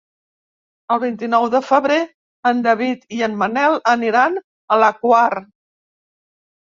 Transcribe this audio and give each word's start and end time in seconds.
El 0.93 1.01
vint-i-nou 1.03 1.43
de 1.55 1.61
febrer 1.67 1.97
en 2.51 2.63
David 2.69 3.05
i 3.17 3.21
en 3.29 3.35
Manel 3.43 3.79
aniran 3.95 4.43
a 4.77 4.81
la 4.85 4.93
Quar. 5.05 5.29